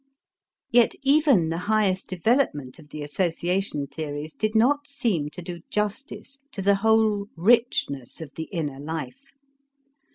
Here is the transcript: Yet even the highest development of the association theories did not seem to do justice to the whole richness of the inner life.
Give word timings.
Yet 0.71 0.95
even 1.03 1.49
the 1.49 1.59
highest 1.69 2.07
development 2.07 2.79
of 2.79 2.89
the 2.89 3.03
association 3.03 3.85
theories 3.85 4.33
did 4.33 4.55
not 4.55 4.87
seem 4.87 5.29
to 5.29 5.43
do 5.43 5.59
justice 5.69 6.39
to 6.53 6.63
the 6.63 6.73
whole 6.81 7.27
richness 7.37 8.19
of 8.19 8.31
the 8.33 8.49
inner 8.51 8.79
life. 8.79 9.31